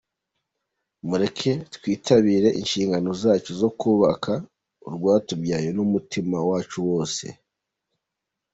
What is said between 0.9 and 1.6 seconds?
Mureke